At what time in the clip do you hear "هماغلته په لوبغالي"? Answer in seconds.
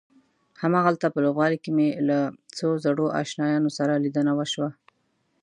0.61-1.57